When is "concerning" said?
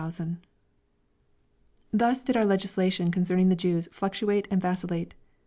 3.11-3.49